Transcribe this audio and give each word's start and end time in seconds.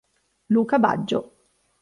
Luca 0.49 0.79
Baggio 0.79 1.29